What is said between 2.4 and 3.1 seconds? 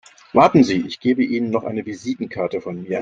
von mir.